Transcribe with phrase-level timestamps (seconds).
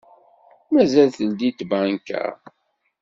[0.71, 2.23] Mazal teldi tbanka?